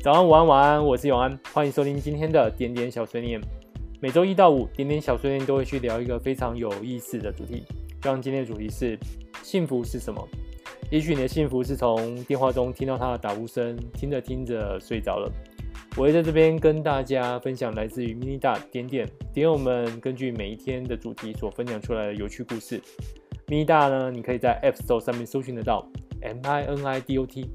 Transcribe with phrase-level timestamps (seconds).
[0.00, 3.40] 早安，午安，晚安，我是永安，欢迎收听今天的点点小碎念。
[4.00, 7.64] 每周一到五，点点小碎念都会去聊一个非常有意思的主题。
[8.04, 8.96] 像今天的主题是
[9.42, 10.24] 幸福是什么？
[10.88, 15.28] 也许你的幸福是从电话中听到他的打呼声，听着听着睡着了。
[15.96, 19.04] 我会在这边跟大家分享来自于 mini 大点点
[19.34, 22.80] 点友们根据每一天的主题所分享出来的有趣故事。
[23.48, 25.84] mini 大呢，你可以在 App Store 上面搜寻得到
[26.22, 27.50] M I N I D O T。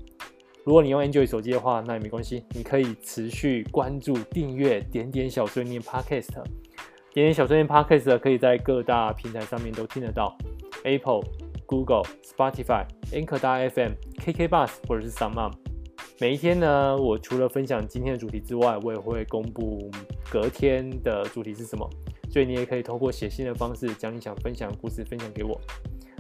[0.66, 6.32] 如果你用 Android 手机的话，那也没关系，你可以持续关注、订阅点点小碎念 Podcast。
[7.14, 10.36] 点点小碎念 Podcast 可以在各大平台上面都听得到
[10.86, 11.22] ，Apple、
[11.66, 15.52] Google、Spotify、Anchor 大 FM、KK Bus 或者是 SoundOn。
[16.22, 19.92] 每一天呢，我除了分享今天的主题之外，我也会公布
[20.32, 21.90] 隔天的主题是什么，
[22.32, 25.60] 所以你也可以透过写信的方式将你想分享的故事分享给我。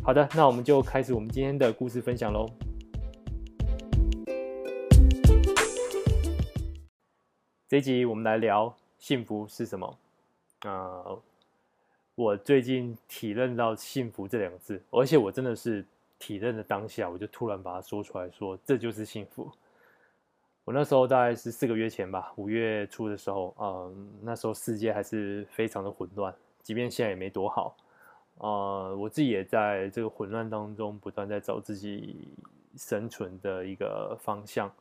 [0.04, 2.46] 好的，那我们就开始我们今天的故事分享喽。
[7.74, 9.98] 这一集我们来聊幸福是什么？
[10.60, 11.04] 啊、
[12.14, 15.84] 我最近体认到幸福这两个字，而且我真的是
[16.20, 19.52] 体认的当下，我就突然把它说出来说，这就是幸福。
[20.66, 27.76] 我那时候大概是四个月前吧，五月初的时候，嗯，那时候世界还是非常的混乱，即便现在也没多好，
[28.38, 32.28] 呃，我自己也在这个混乱当中不断在找自己
[32.78, 34.72] 生存的一个方向。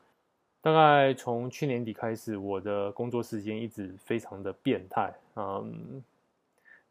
[0.63, 5.13] 大概从去年底开始，我的工作时间一直非常的变态。
[5.35, 6.01] 嗯，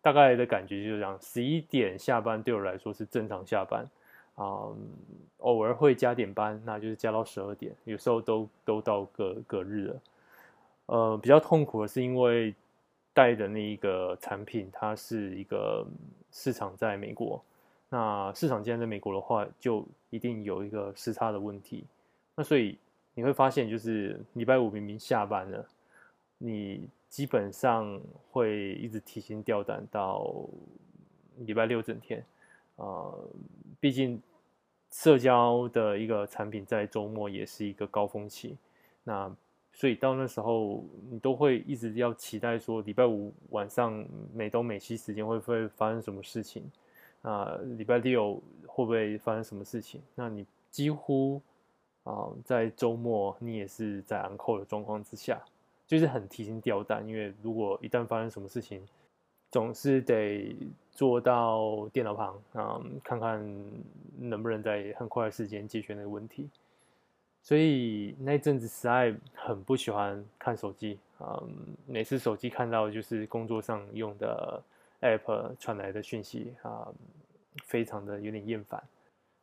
[0.02, 3.89] 大概的感觉就是这样：十一点下班对我来说是正常下班，
[4.36, 4.75] 嗯，
[5.38, 10.02] 偶尔会加点班，那就是加到十二点，有时候都都到隔隔日了。
[10.88, 12.53] 呃，比较痛苦的是因为
[13.13, 15.88] 带的那一个产品，它是一个
[16.30, 17.41] 市场在美国，
[17.88, 21.85] 那市场既然在美国的话，就一定有一个时差的问题，
[22.35, 22.78] 那所以。
[23.13, 25.67] 你会发现，就是礼拜五明明下班了，
[26.37, 27.99] 你基本上
[28.31, 30.33] 会一直提心吊胆到
[31.39, 32.23] 礼拜六整天。
[32.77, 33.29] 呃，
[33.81, 34.19] 毕竟
[34.91, 38.57] 社交的一个产品在周末也是一个高峰期，
[39.03, 39.29] 那
[39.73, 46.63] 所以到那时候你都会一直要期待说，礼拜五晚上美东美西时间会不会发生什么事情？
[47.23, 50.01] 啊，礼拜六会不会发生什么事情？
[50.16, 51.41] 那你几乎。
[52.03, 55.39] 啊，在周末你也是在 on call 的状况之下，
[55.88, 58.81] 就是很提心吊胆，因为如果一旦发生什么事情，
[59.51, 60.56] 总是得
[60.91, 63.39] 坐到电脑旁啊，看看
[64.17, 66.50] 能不能在很快的时间解决那个问题。
[67.44, 71.41] 所以那阵子实在很不喜欢看手机啊，
[71.88, 74.62] 每次手机看到就是工作上用的
[75.01, 76.88] app 传来的讯息啊，
[77.66, 78.81] 非常的有点厌烦。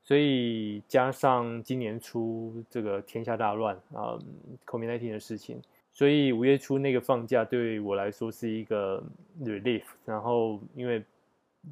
[0.08, 4.18] 所以加上今年初这个天下大乱啊
[4.64, 5.60] ，COVID-19 的事情，
[5.92, 9.04] 所以五月初那个放假对我来说是一个
[9.42, 9.82] relief。
[10.06, 11.04] 然后因为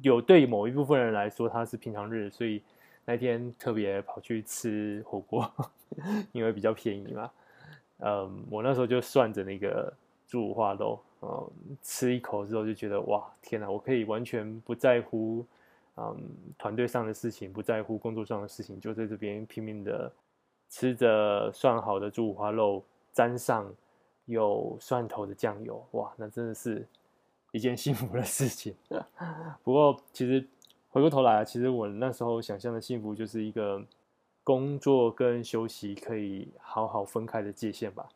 [0.03, 2.61] 有对某一部分人来说它是平常日，所以
[3.05, 5.51] 那天特别跑去吃火锅，
[6.31, 7.31] 因为比较便宜嘛。
[8.01, 9.91] 嗯，我那时候就算着那个
[10.27, 15.43] 猪五花肉，嗯，吃一口之后就觉得哇，天哪，我可以完全不在乎。
[15.99, 16.15] 嗯，
[16.59, 20.11] 团队上的事情不在乎，工作上的事情就在这边拼命的
[20.69, 23.73] 吃着涮好的猪五花肉，沾上
[24.25, 26.85] 有蒜头的酱油，哇，那真的是
[27.51, 28.75] 一件 幸福的事情。
[29.63, 30.45] 不过，其实
[30.89, 33.83] 回过头来，其实我那时候想象的幸福就是一个
[34.43, 38.07] 工作跟休息可以好好分开的界限吧。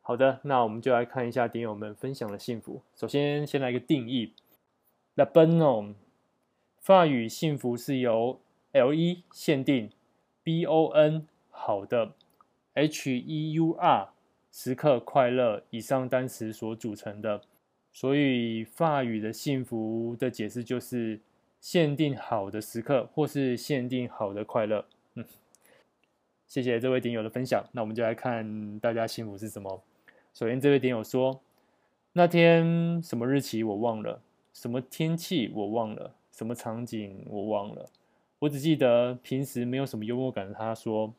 [0.00, 2.80] 好的，那我们就来看一下点友们分享的幸福。
[2.96, 4.32] 首先，先来一个定义
[5.16, 5.92] ：Le bonheur。
[6.90, 8.40] 法语幸福是由
[8.72, 9.90] L E 限定
[10.42, 12.14] ，B O N 好的
[12.74, 14.08] ，H E U R
[14.50, 17.42] 时刻快乐以上单词所组成的。
[17.92, 21.20] 所以法语的幸福的解释就是
[21.60, 24.84] 限定好的时刻，或是限定好的快乐。
[25.14, 25.24] 嗯，
[26.48, 27.64] 谢谢这位点友的分享。
[27.70, 29.80] 那我们就来看大家幸福是什么。
[30.34, 31.40] 首先，这位点友说，
[32.14, 34.20] 那天什么日期我忘了，
[34.52, 36.16] 什么天气我忘了。
[36.40, 37.86] 什么场景我忘了，
[38.38, 41.12] 我只记得平时没有什么幽默感的他说，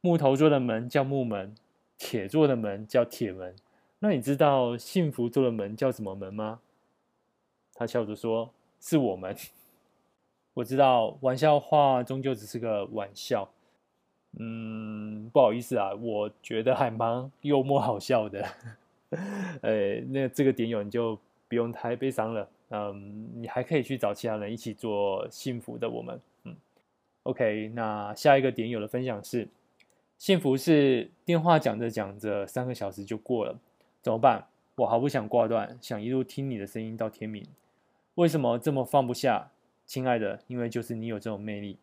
[0.00, 1.54] 木头做的门叫木门，
[1.96, 3.54] 铁做的门叫铁门。
[4.00, 6.58] 那你知道幸福做的门叫什么门吗？
[7.74, 8.50] 他笑着说
[8.82, 9.36] ：“是我们。”
[10.54, 13.48] 我知道玩笑话终究只是个玩笑。
[14.36, 18.44] 嗯，不好意思啊，我觉得还蛮幽默好笑的。
[19.60, 22.48] 呃， 那这个点友你就不用太悲伤了。
[22.70, 26.20] 嗯，你还可以去找其他人一起做幸福的我们。
[26.44, 26.56] 嗯
[27.24, 29.46] ，OK，那下一个点友的分享是：
[30.18, 33.58] 幸福是电话讲着讲着，三个小时就过了，
[34.02, 34.46] 怎么办？
[34.76, 37.44] 我好不想挂断，想一路听你的声音到天明。
[38.14, 39.50] 为什么这么放不下，
[39.84, 40.40] 亲爱的？
[40.46, 41.76] 因为就是你有这种魅力，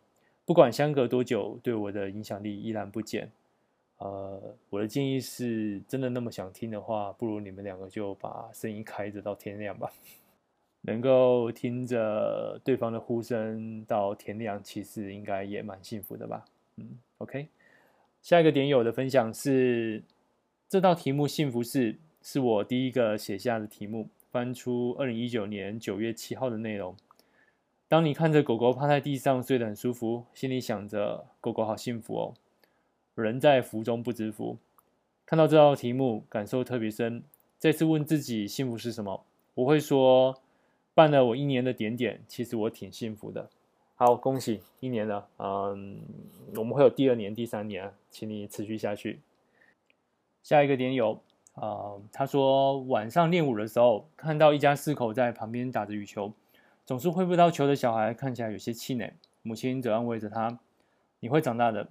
[0.44, 3.30] 不管相隔多久，对我的影响力依然不减。
[3.98, 4.40] 呃，
[4.70, 9.92] 我的建议是，真的那么想听的话，不如你们两个就把声音开着到天亮吧。
[10.82, 16.44] 能够听着对方的呼声到天亮，其实应该也蛮幸福的吧。
[16.76, 17.48] 嗯，OK。
[18.22, 20.02] 下一个点友的分享是，
[20.68, 24.08] 这道题目幸福是是我第一个写下的题目。
[24.30, 26.94] 翻出二零一九年九月七号的内容。
[27.88, 32.34] 当你看着狗狗趴在地上睡得很舒服，心里想着狗狗好幸福哦。
[33.14, 34.58] 人在福中不知福。
[35.24, 37.22] 看到这道题目，感受特别深。
[37.58, 39.24] 再次问自己幸福是什么？
[39.54, 40.38] 我会说，
[40.98, 43.48] 办了我一年的点点，其实我挺幸福的。
[43.94, 46.00] 好，恭喜一年了，嗯，
[46.56, 49.20] 我们会有第二年、第三年，请你持续下去。
[50.42, 51.22] 下一个点有，
[51.54, 56.32] 啊、他说晚上练舞的时候，看到一家四口在旁边打着羽球，
[56.84, 59.12] 总是挥不到球的小孩看起来有些气馁，
[59.42, 60.58] 母亲则安慰着他
[61.20, 61.88] ：“你会长大的，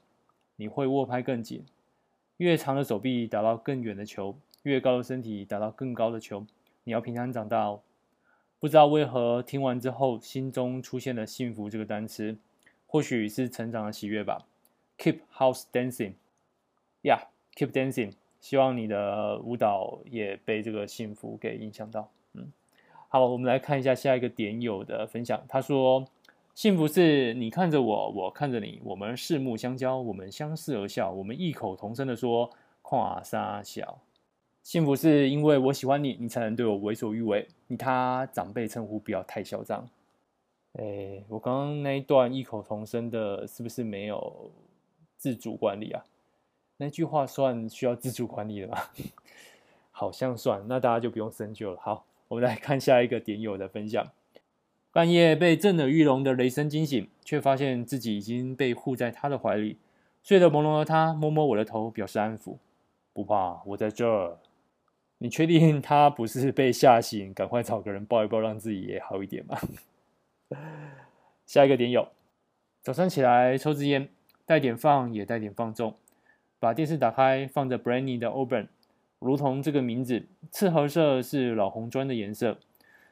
[0.57, 1.63] 你会握拍更紧，
[2.35, 6.45] 越长的手臂打到更远的球，越高的身体打到更高的球，
[6.83, 7.79] 你要平安长大哦。”
[8.59, 12.35] 不知道为何听完之后，心中出现了“幸福”这个单词，
[12.87, 14.47] 或许是成长的喜悦吧。
[14.97, 18.13] Keep house dancing，yeah，keep dancing。
[18.39, 22.09] 希望你的舞蹈也被这个幸福给影响到。
[22.33, 22.51] 嗯，
[23.09, 25.39] 好，我们来看一下下一个点友的分享。
[25.47, 26.03] 他说
[26.55, 32.49] ：“幸福是你看着我，我看着你，我们四目相交，我们相视而笑，我们异口同声地说
[32.81, 33.99] ‘跨沙小’。”
[34.67, 37.47] 幸福是因为我喜欢你，你才能对我为所欲为。
[37.67, 39.87] 你他长辈称呼不要太嚣张。
[40.73, 44.51] 哎，我刚刚那一段异口同声的，是不是没有
[45.15, 46.03] 自主管理啊？
[46.75, 48.77] 那句话算需要自主管理的吗？
[49.91, 51.79] 好像算，那大家就不用深究了。
[51.79, 54.05] 好，我们来看下一个点友的分享。
[54.91, 59.77] 半夜被震耳欲聋的雷声惊醒，却发现自己已经被护在他的怀里。
[60.21, 62.57] 睡得朦胧的他摸摸我的头，表示安抚。
[63.13, 64.37] 不怕，我在这儿。
[65.19, 67.33] 你确定他不是被吓醒？
[67.33, 69.59] 赶快找个人抱一抱，让自己也好一点吧。
[71.45, 72.09] 下一个点有，
[72.81, 74.09] 早上起来抽支烟，
[74.45, 75.95] 带点放也带点放纵，
[76.59, 78.67] 把电视打开，放着 Brandy 的 Auburn，
[79.19, 82.59] 如同这个名字，赤褐色是老红砖的颜色。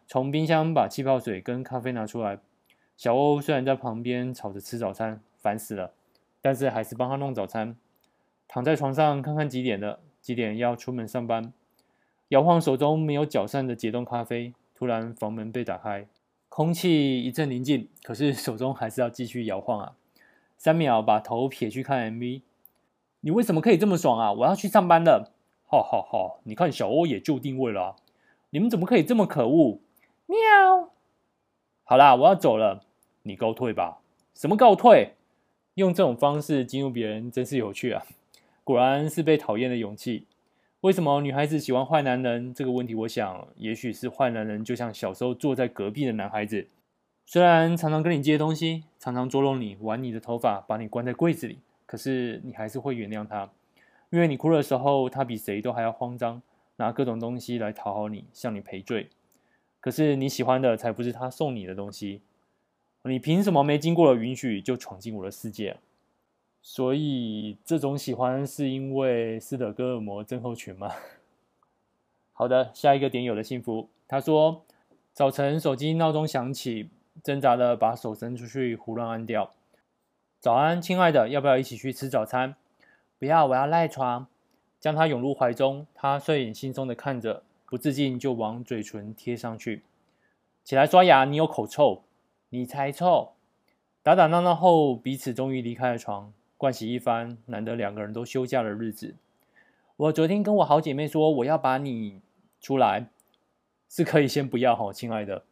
[0.08, 2.38] 从冰箱把气泡水跟咖啡拿出来。
[2.96, 5.92] 小欧虽然在旁边吵着吃早餐，烦死了，
[6.42, 7.76] 但是还是帮他弄早餐。
[8.48, 11.52] 躺在床上看看几点了，几点要出门上班。
[12.30, 16.08] 摇晃手中没有搅散的解冻咖啡，突然房门被打开，
[16.50, 19.96] 空气一阵宁静，可是手中还是要继续摇晃啊！
[20.58, 22.42] 三秒把头撇去看 MV，
[23.22, 24.34] 你为什么可以这么爽啊？
[24.34, 25.32] 我要去上班了！
[25.68, 26.40] 哈哈哈！
[26.46, 27.96] 你看小欧也就定位了，
[28.50, 29.80] 你们怎么可以这么可恶？
[30.26, 30.90] 喵！
[31.84, 32.82] 好啦，我要走了，
[33.22, 34.00] 你告退吧。
[34.34, 35.14] 什么告退？
[35.76, 38.04] 用这种方式激怒别人真是有趣啊！
[38.64, 40.26] 果然是被讨厌的勇气。
[40.86, 42.54] 为什么女孩子喜欢坏男人？
[42.54, 46.68] 这个问题，我想，也许是坏男人就像小时候坐在隔壁的男孩子，
[47.26, 53.50] 虽然常常跟你借东西，常常捉弄你，玩你的头发，把你关在柜子里，可是你还是会原谅他，
[54.12, 56.40] 因为你哭的时候，他比谁都还要慌张，
[56.76, 59.10] 拿各种东西来讨好你，向你赔罪。
[59.80, 62.22] 可是你喜欢的才不是他送你的东西，
[63.06, 65.78] 你凭什么没经过了允许就闯进我的世界？
[66.68, 70.92] 所以这种喜欢是因为斯德哥尔摩症候群吗？
[72.34, 73.88] 好的，下一个点友的幸福。
[74.08, 74.66] 他说，
[75.14, 76.90] 早晨手机闹钟响起，
[77.24, 79.52] 挣扎的把手伸出去，胡乱按掉。
[80.40, 82.56] 早安，亲爱的，要不要一起去吃早餐？
[83.20, 84.26] 不要，我要赖床。
[84.80, 89.84] 将他拥入怀中，他睡眼惺忪的看着，不自禁就往嘴唇贴上去。
[90.64, 92.02] 起来刷牙，你有口臭。
[92.50, 93.34] 你才臭。
[94.02, 96.34] 打打闹闹后，彼此终于离开了床。
[96.58, 99.16] 盥洗一番，难得两个人都休假的日子。
[99.98, 102.22] 我昨天跟我好姐妹说，我要把你
[102.60, 103.08] 出来，
[103.90, 105.44] 是可以先不要哈，亲爱的。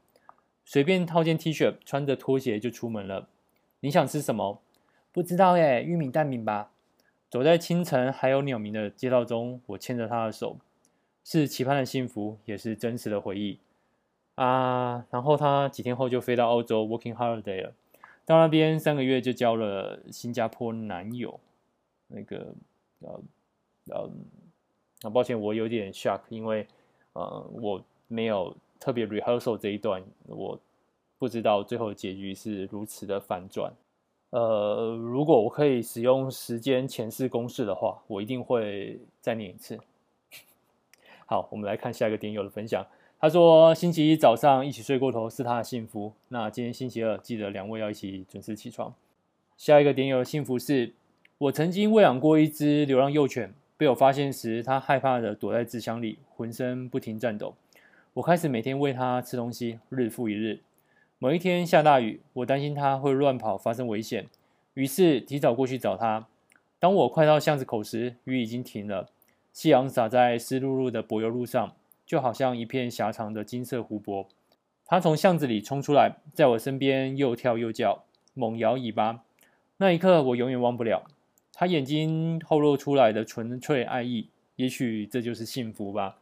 [0.66, 3.28] 随便套件 T 恤，穿着拖鞋就出门了。
[3.82, 4.62] 你想吃什么？
[5.12, 6.72] 不知道耶，玉米蛋饼吧。
[7.30, 10.58] 走在清晨还有鸟鸣的街道中，我牵着她的手，
[11.24, 13.60] 是期盼的幸福，也是真实的回忆
[14.36, 15.06] 啊。
[15.10, 17.74] 然后她几天后就飞到澳洲 working holiday 了。
[18.26, 21.40] 到那边三个月就交了新加坡男友，
[22.08, 22.54] 那个
[23.00, 23.22] 呃
[23.90, 24.10] 呃，
[25.02, 26.66] 很抱歉我有点 shock，因为
[27.14, 30.60] 呃我没有特别 rehearsal 这一段，我
[31.18, 33.74] 不知道最后结局是如此的反转。
[34.30, 39.80] 呃，如果我可以使用时间前世公式的话，我一定会再念一次。
[41.26, 42.86] 好，我们来看下一个点友的分享。
[43.24, 46.12] 他说：“星期一早上一起睡过头是他的幸福。
[46.28, 48.94] 那今天星期二，记得两位要一起准时起床。”
[49.56, 50.92] 下一个点友的幸福是：
[51.38, 57.56] 我曾经喂养过一只流浪幼犬，被我发现时，它害怕地躲在纸箱里，浑身不停颤抖。
[58.16, 60.60] 我开始每天喂它吃东西，日复一日。
[61.18, 64.28] 某一天下大雨，我担心它会乱跑，发生危险，
[64.74, 66.28] 于是提早过去找它。
[66.78, 69.08] 当我快到巷子口时，雨已经停了，
[69.54, 71.74] 夕阳洒在湿漉漉的柏油路上。
[72.06, 74.28] 就好像一片狭长的金色湖泊，
[74.86, 79.24] 它从巷子里冲出来，在我身边又跳又叫，猛摇尾巴。
[79.78, 81.04] 那一刻，我永远忘不了。
[81.54, 86.18] 它眼睛透露出来的纯粹爱意，也许这就是幸福吧。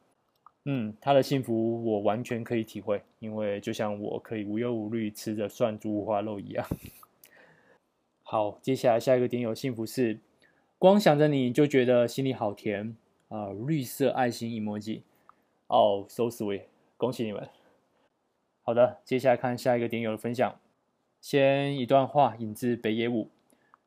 [0.65, 6.65] 嗯，它的幸福我完全可以体会，因为就像我可以无忧无虑吃着涮猪五花肉一样。
[8.23, 10.19] 好，接下来下一个点有幸福是，
[10.77, 12.95] 光想着你就觉得心里好甜
[13.29, 13.49] 啊！
[13.65, 15.01] 绿色爱心 emoji。
[15.71, 16.63] 哦、，so sweet，
[16.97, 17.47] 恭喜你们。
[18.61, 20.59] 好的，接下来看下一个点友的分享。
[21.21, 23.29] 先一段话引自北野武：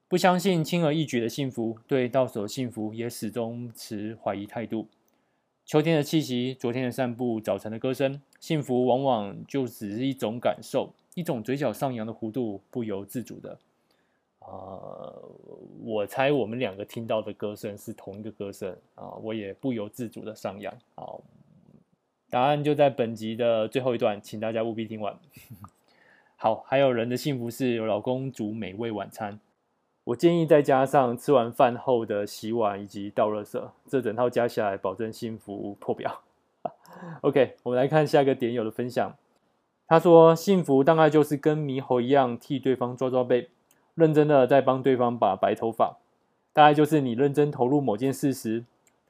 [0.08, 4.88] 不相信轻而易举的幸福，对到手的幸福也始终持怀疑态度。
[5.66, 13.58] 秋天的气息，昨天的散步，早晨的歌声，幸福往往就只是一种感受，一种嘴角上扬的弧度，不由自主的。
[14.38, 15.12] 啊、
[15.84, 21.04] 我猜我们两个听到的歌声是同一个歌声啊，我也不由自主的上扬啊。
[22.34, 25.16] 答案就在本集的最后一段，请大家务必听完。
[26.34, 29.38] 好，还有人的幸福是有老公煮美味晚餐，
[30.02, 36.22] 我建议再加上吃完饭后的洗碗以及倒垃圾，这整套加起来保证幸福破表。
[37.22, 39.14] OK，我们来看下一个点友的分享。
[39.86, 43.48] 他说：“幸福大概就是跟猕猴一样，替对方抓抓背，
[43.94, 45.98] 认真的在帮对方把白头发。
[46.52, 48.64] 大概就是你认真投入某件事时。”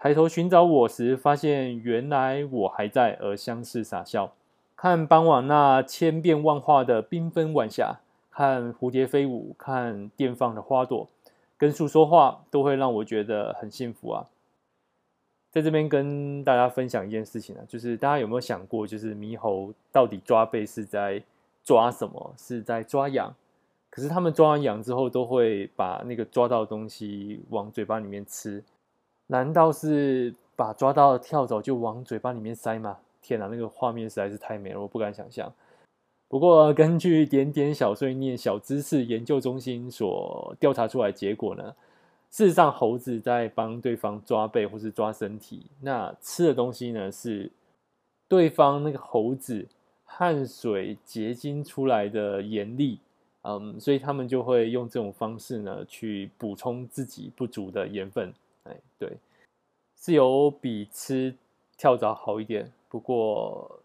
[0.05, 4.35] 抬头寻找我时，发现原来我还在，而相视傻笑。
[4.77, 11.09] 看傍晚那千变万化的缤纷晚霞，看蝴蝶飞舞，看绽放的花朵，
[11.57, 14.27] 跟树说话，都会让我觉得很幸福啊。
[15.51, 21.23] 在这边跟大家分享一件事情啊，就是大家有没有想过，就是猕猴到底抓背是在
[21.65, 22.35] 抓什么？
[22.37, 23.35] 是在抓痒？
[23.89, 28.63] 可是他们抓完痒之后，都会把那个抓到的东西往嘴巴里面吃。
[29.27, 32.99] 难道是把抓到的跳蚤就往嘴巴里面塞吗？
[33.23, 35.53] 天哪，那个画面实在是太美了，我不敢想象。
[36.29, 41.75] 不过，根据点点小碎念小知识研究中心所调查出来的结果呢，
[42.31, 47.51] 事实上猴子在帮对方抓背或是抓身体，那吃的东西呢是
[48.29, 49.67] 对方那个猴子
[50.05, 52.99] 汗水结晶出来的盐粒，
[53.43, 58.33] 嗯，所以他们就会用这种方式呢去补充自己不足的盐分。
[58.65, 59.17] 哎，对，
[59.97, 61.35] 是有比吃
[61.77, 63.81] 跳蚤好一点，不过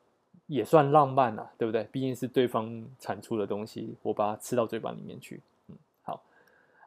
[0.47, 1.83] 也算浪漫啊，对不对？
[1.91, 5.41] 毕竟是对方产出的东西，我把它吃到嘴巴里面去。
[5.67, 6.21] 嗯，好，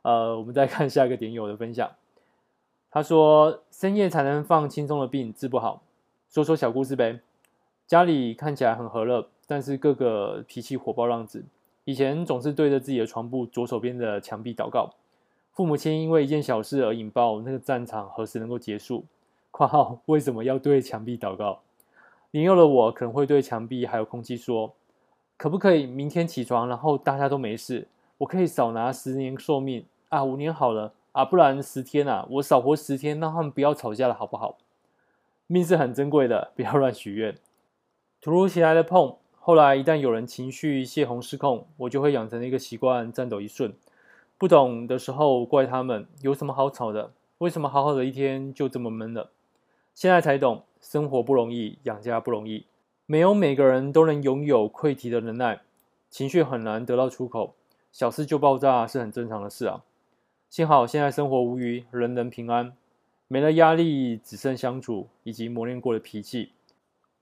[0.02, 1.90] 呃，我们再看下一个点友的分享。
[2.90, 5.82] 他说：“深夜才能放轻松的病治不好，
[6.28, 7.20] 说说小故事呗。
[7.86, 11.44] 家里看起来很和乐，但是个个脾气火爆浪子。
[11.84, 14.90] 以前总是对着自己的床铺左手边的墙壁祷告。”
[15.52, 19.04] 父母亲因为一件小事而引爆，那个战场何时能够结束？
[19.50, 21.60] 括号为什么要对墙壁祷告？
[22.30, 24.72] 年幼的我可能会对墙壁还有空气说
[25.36, 27.86] ：“可不可以明天起床，然后大家都没事？
[28.16, 34.56] 我可以少拿十年寿命啊，五年好了啊，不然十天啊，我少活十天，让他们不要吵架了，好不好？
[35.46, 37.36] 命是很珍贵的，不要乱许愿。
[38.22, 43.74] 突如其来的碰，后来一旦有人情绪泄洪失控，我就会养成一个习惯，颤抖一瞬。
[44.42, 47.12] 不懂的时候怪他们，有什么好吵的？
[47.38, 49.30] 为什么好好的一天就这么闷了？
[49.94, 52.66] 现在才懂，生活不容易，养家不容易，
[53.06, 55.60] 没有每个人都能拥有溃堤的能耐，
[56.10, 57.54] 情绪很难得到出口，
[57.92, 59.84] 小事就爆炸是很正常的事啊。
[60.50, 62.72] 幸好现在生活无虞，人人平安，
[63.28, 66.50] 没了压力，只剩相处以及磨练过的脾气。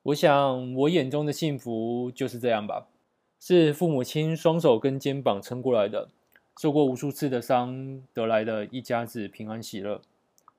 [0.04, 2.86] 我想我眼中的幸福就是这样吧，
[3.38, 6.08] 是父母亲双手跟肩膀撑过来的。
[6.60, 10.02] 受过无数次的伤得来的一家子平安喜乐。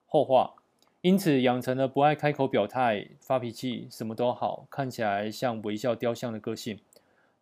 [0.08, 0.56] 后话，
[1.02, 6.80] 因此养成了不爱开口表态、发脾气、什么都好，看起来像微笑雕像的个性。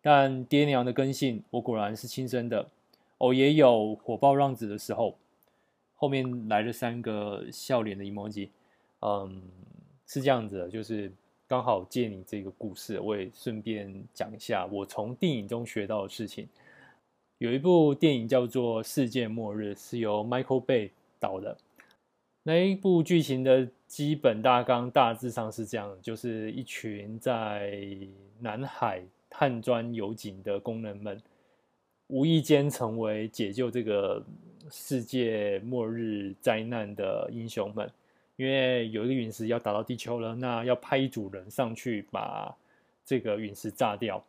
[0.02, 2.68] 但爹娘的根性，我果然是亲生的。
[3.16, 5.16] 偶也有火爆浪子的时候。
[5.94, 8.50] 后面来了三个笑脸的 emoji。
[9.00, 9.40] 嗯，
[10.06, 11.10] 是这样子的，就是
[11.48, 16.46] 刚好借你这个故事，我也顺便讲一下我从电影中学到的事情。
[17.40, 21.56] 有一部电影叫做《世界末日》，是由 Michael Bay 导的。
[22.42, 27.82] 那一部剧情的基本大纲大致上是这样：就是一群在
[28.40, 31.18] 南海探钻油井的工人们，
[32.08, 34.22] 无意间成为解救这个
[34.70, 37.90] 世界末日灾难的英雄们。
[38.36, 42.54] 因为有一个陨石要打到地球了，那要派一组人上去把
[43.02, 44.22] 这个陨石炸掉。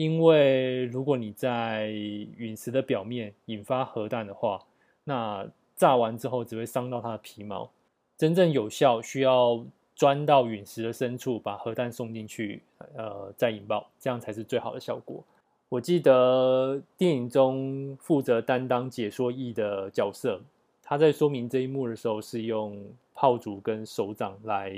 [0.00, 4.58] 因为如果你在陨石的表面引发核弹的话，
[5.04, 7.70] 那炸完之后只会伤到它的皮毛。
[8.16, 9.62] 真正有效需要
[9.94, 12.62] 钻到陨石的深处，把核弹送进去，
[12.96, 15.22] 呃，再引爆，这样才是最好的效果。
[15.68, 20.40] 我记得电影中负责担当解说役的角色，
[20.82, 22.82] 他在说明这一幕的时候是用
[23.14, 24.74] 炮竹跟手掌来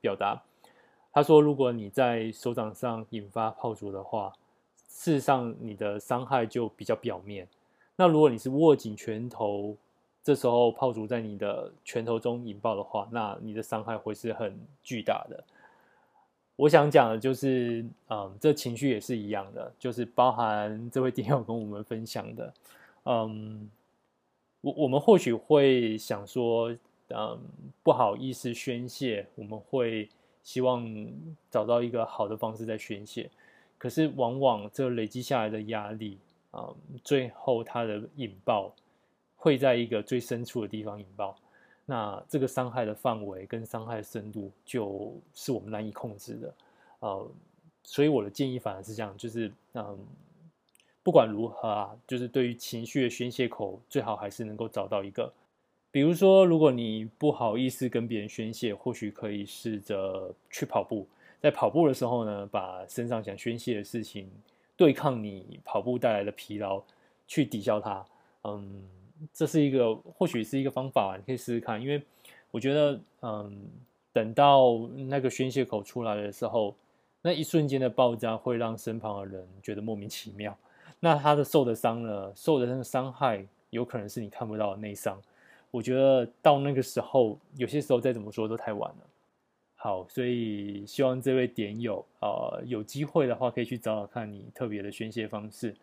[0.00, 0.42] 表达。
[1.12, 4.32] 他说：“如果你在手掌上引发炮竹的话，
[4.94, 7.48] 事实上你的伤害就比较表面。
[7.96, 9.76] 那如果你是握紧拳头，
[10.22, 15.42] 这时候炮竹在你的拳头中引爆的话，那你的伤害会是很巨大的。”
[16.54, 22.54] 我想讲的就是，嗯，这情绪也是一样的，就是包含这位电友跟我们分享的，
[23.02, 23.68] 嗯，
[24.60, 26.74] 我我们或许会想说，
[27.08, 27.38] 嗯，
[27.82, 30.08] 不好意思宣泄，我们会。
[30.44, 30.86] 希望
[31.50, 33.30] 找到一个好的方式在宣泄，
[33.84, 36.16] 可是往往这累积下来的压力
[36.52, 38.74] 啊，最后它的引爆
[39.36, 41.36] 会在一个最深处的地方引爆，
[41.84, 46.54] 那这个伤害的范围跟伤害的深度就是我们难以控制的，
[47.00, 47.30] 呃，
[47.82, 49.98] 所以我的建议反而是这样，就是嗯，
[51.02, 55.30] 不管如何啊，就是对于情绪的宣泄口，最好还是能够找到一个。
[55.90, 61.06] 比如说，如果你不好意思跟别人宣泄，或许可以试着去跑步。
[61.44, 64.30] 在跑步的时候呢，把身上想宣泄的事情，
[64.78, 66.82] 对抗你跑步带来的疲劳，
[67.26, 68.02] 去抵消它。
[68.44, 68.82] 嗯，
[69.30, 71.78] 这是一个或许是一个方法，你可以试试看。
[71.78, 72.02] 因为
[72.50, 73.62] 我觉得，嗯，
[74.10, 76.74] 等到那个宣泄口出来的时候，
[77.20, 80.56] 那一瞬间的爆炸会让身旁的人觉得莫名其妙。
[80.98, 85.20] 那他的受的伤呢，受的那个伤害，有可能是你看不到的内伤。
[85.70, 89.06] 我觉得到那个时候，有些时候再怎么说都太晚了。
[89.84, 95.76] 好，所以希望这位点友啊、有机会的话可以去找找看你特别的宣泄方式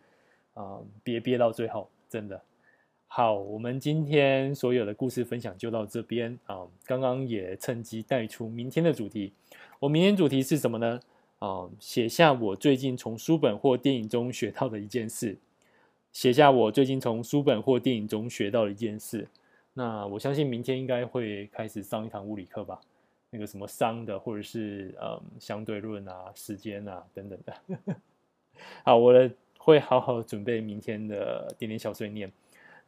[0.54, 2.42] 啊、呃，别憋到最后，真的。
[3.06, 9.32] 好，我们今天所有的故事分享就到这边啊、刚刚也趁机带出明天的主题，
[9.78, 10.98] 我明天主题是什么呢？
[11.38, 15.38] 啊、写下我最近从书本或电影中学到的一件事。
[16.10, 19.28] 写下我最近从书本或电影中学到的一件事。
[19.74, 22.80] 那我相信明天应该会开始上一堂物理课吧，
[23.34, 27.96] 那个什么熵的，或者是嗯相对论啊、时间啊等等的。
[28.84, 32.30] 好，我的会好好准备明天的点点小碎念。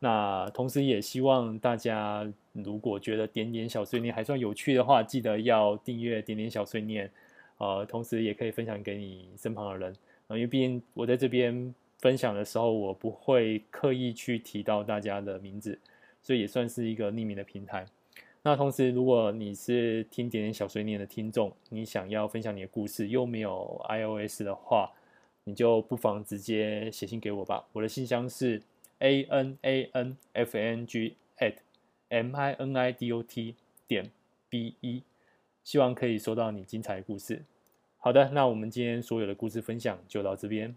[0.00, 7.10] 那同时也希望大家如果觉得点点小碎念还算有趣的话，记得要订阅点点小碎念。
[7.56, 9.96] 呃，同时也可以分享给你身旁的人。
[10.26, 15.78] 呃，因为毕竟我在这边分享的时候，我不会刻意去提到大家的名字。
[16.20, 17.86] 所以也算是一个匿名的平台。
[18.46, 24.92] 那同时，如果你是听点点小碎念的听众，你想要分享你的故事，又没有 iOS 的话，
[25.44, 27.66] 你就不妨直接写信给我吧。
[27.72, 28.60] 我的信箱是
[28.98, 31.54] a n a n f n g at
[32.10, 33.54] m i n i d o t
[33.88, 34.10] 点
[34.50, 35.02] b e，
[35.62, 37.42] 希望可以收到你精彩的故事。
[37.96, 40.76] 好的，那我们今天所有的故事分享就到这边。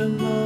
[0.00, 0.39] 什么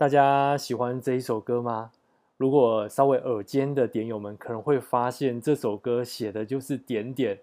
[0.00, 1.90] 大家喜欢这一首歌吗？
[2.38, 7.38] 如果稍微耳尖的点友们可能会发现，这首歌写的就是点点。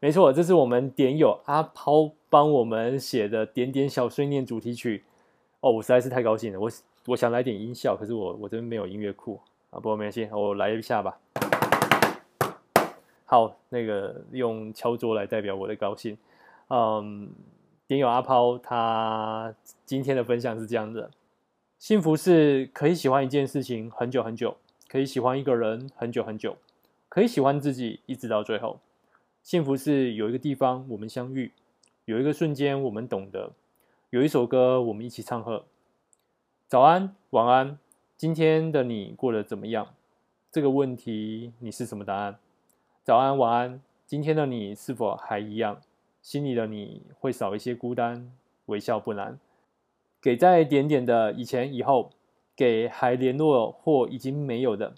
[0.00, 5.04] 没错，这是我们点友阿抛帮我们写的《点点小碎念》主题曲。
[5.60, 6.70] 哦，我实在是太高兴了，我
[7.08, 11.18] 我想来点音效，可是我我这边没有音乐库啊，不过没关系，我来一下吧。
[13.26, 16.16] 好，那个用敲桌来代表我的高兴。
[16.68, 17.28] 嗯，
[17.86, 21.10] 点友阿抛他今天的分享是这样的：
[21.78, 24.56] 幸福是可以喜欢一件事情很久很久，
[24.88, 26.56] 可以喜欢一个人很久很久，
[27.08, 28.80] 可以喜欢自己一直到最后。
[29.44, 31.52] 幸福是有一个地方我们相遇，
[32.04, 33.52] 有一个瞬间我们懂得，
[34.10, 35.66] 有一首歌我们一起唱和。
[36.66, 37.78] 早安，晚安，
[38.16, 39.94] 今天的你过得怎么样？
[40.50, 42.40] 这个问题你是什么答案？
[43.04, 43.80] 早安，晚安。
[44.04, 45.80] 今天的你是否还一样？
[46.22, 48.32] 心里的你会少一些孤单，
[48.66, 49.38] 微笑不难。
[50.20, 52.10] 给在点点的以前以后，
[52.56, 54.94] 给还联络或已经没有的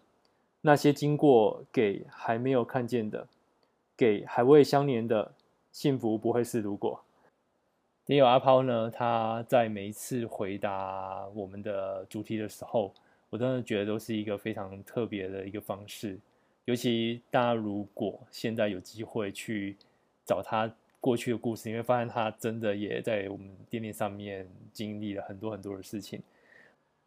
[0.63, 3.27] 那些经过，给还没有看见的，
[3.97, 5.33] 给还未相连的。
[5.73, 7.01] 幸福不会是如果。
[8.07, 12.93] 也有阿抛呢，他在每一次回答我们的主题的时候，
[13.29, 16.19] 我真的觉得都是一个非常特别的一个方式。
[16.65, 19.77] 尤其大家如果现在有机会去
[20.25, 20.69] 找他
[21.01, 26.23] 过去的故事，你会发现他真的也在我们点点上面经历了很多很多的事情。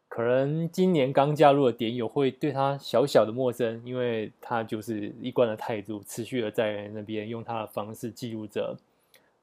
[0.10, 8.77] 可能今年刚加入的点友会对他小小的陌生，因为他就是一贯的态度，持续的在那边用他的方式记录着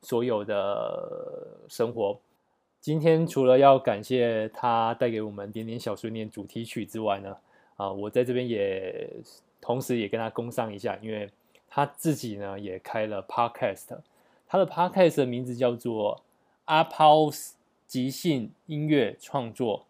[0.02, 2.18] 所有的生活。
[2.80, 7.36] 今天除了要感谢他带给我们点点小碎念主题曲之外呢，
[7.76, 9.08] 啊，我在这边也。
[9.62, 11.28] 同时也跟他工商一下，因为
[11.68, 13.88] 他自己呢也开了 podcast，
[14.50, 16.24] 他的 podcast 的名字叫做
[16.64, 17.30] 阿抛
[17.86, 19.86] 即兴音乐创作。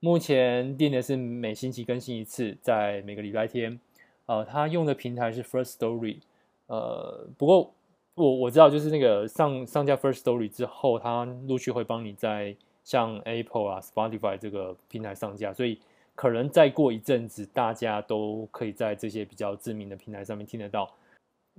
[0.00, 3.78] 目前定的是每星期更新一次，在每个礼拜天。
[4.26, 6.18] 呃，他用的平台是 First Story。
[6.66, 7.72] 呃，不过
[8.16, 15.78] 我我知道，就是那个上上架 First Story 之后，他陆续会帮你在像 Apple 啊、Spotify 这个平台上架，所以。
[16.16, 20.88] 可能再过一阵子，大家都可以在这些比较知名的平台上面听得到。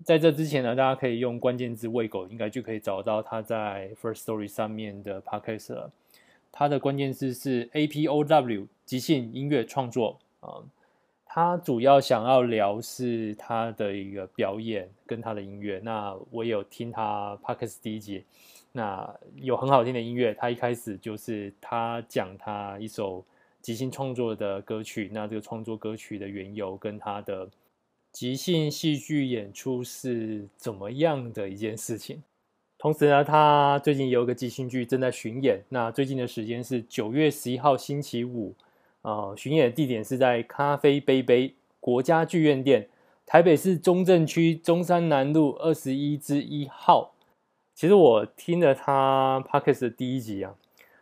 [0.03, 5.91] 在这之前呢，大家可以用关键字“喂狗”，应该就可以找到他在 First Story 上面的 Podcast 了。
[6.51, 10.63] 他的关键字是 A P O W 即兴音乐创作啊。
[11.25, 15.79] 他主要想要聊是他的一个表演跟他的音乐。
[15.83, 18.23] 那我有听他 Podcast 第一集，
[18.71, 20.33] 那有很好听的音乐。
[20.33, 23.23] 他一开始就是他讲他一首。
[23.61, 27.49] 即兴创作的歌曲，那这个创作歌曲的缘由跟他的
[28.15, 32.19] 即兴戏剧演出是怎么样的一件事情？
[32.77, 38.55] 同时呢，他最近有个即兴剧正在巡演，那最近的时间是九月十一号星期五，
[39.01, 42.87] 啊、巡演的地点是在咖啡杯杯国家剧院店，
[43.25, 47.13] 台北市中正区中山南路二十一之一号。
[47.73, 50.55] 其实我听了他 Podcast 的第一集啊，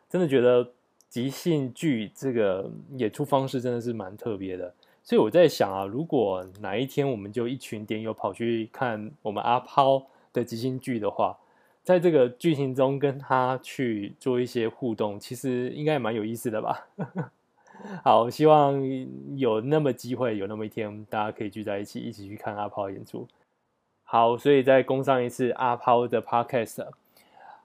[0.10, 0.72] 真的觉得。
[1.10, 4.74] 即兴剧这个演出方式真的是蛮特别的，
[5.04, 11.38] 所以我在想啊，如果哪一天我们就一群点友跑去看我们阿抛的即兴剧的话，
[11.84, 16.88] 在这个剧情中跟他去做一些互动，其实应该也蛮有意思的吧。
[18.02, 18.82] 好，希望
[19.38, 23.28] 有那么机会，有那么一天，大家可以聚在一起，一起去看阿抛演出。
[24.06, 26.88] 好，所以再攻上一次阿抛的 Podcast，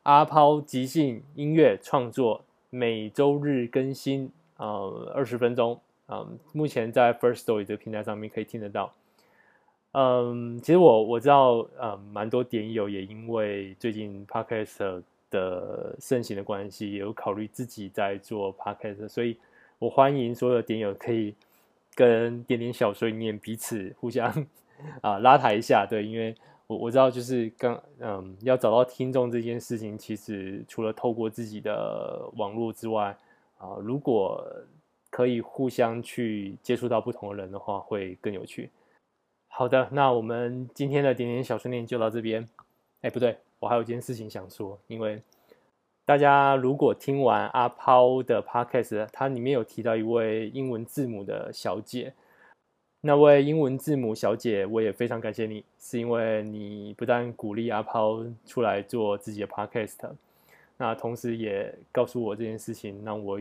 [0.02, 2.42] 阿抛即兴音乐创作。
[2.70, 8.92] 每周日更新，呃，二十分钟，嗯、目前在 First Story 这个平台上面可以听得到。
[9.92, 19.36] 嗯，其实我我知道，呃，蛮多点友也因为最近 Podcast 的盛行的关系，也有考虑自己在做 Podcast，所以
[19.78, 21.34] 我欢迎所有点友可以
[21.94, 24.46] 跟点点小碎念彼此互相
[25.00, 26.34] 啊、拉抬一下，对，因为。
[26.68, 33.16] 我我知道，就是刚嗯，要找到听众这件事情，其实除了透过自己的网络之外，
[33.56, 34.46] 啊，如果
[35.18, 38.70] 可以互相去接触到不同的人的话，会更有趣。
[39.48, 42.48] 好的，那我们今天的点点小训练就到这边。
[43.00, 45.20] 哎，不对，我还有一件事情想说，因为
[46.04, 52.12] 大家如果听完阿抛的 podcast，它里面有提到一位英文字母的小姐。
[53.00, 59.96] 那位英文字母小姐，我也非常感谢你，是因为你不但鼓励阿抛出来做自己的 podcast，
[60.76, 63.40] 那同时也告诉我这件事情，让我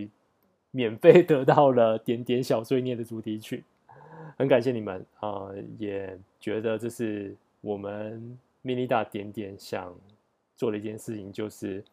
[0.71, 3.63] 免费得到了点点小碎念的主题曲，
[4.37, 9.93] 很感谢你们啊、也觉得这是我们 mini 大点点想
[10.55, 11.83] 做的一件事情，就是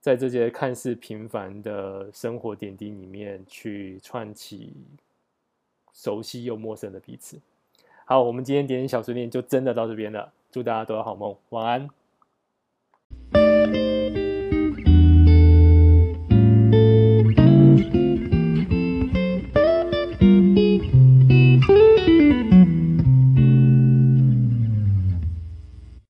[0.00, 4.72] 在这些看似平凡的生活点滴里面去串起。
[5.96, 7.38] 熟悉又陌生的彼此。
[8.04, 11.88] 好，我们今天点点小碎念就真的到这边了，祝大家都有好梦，晚安。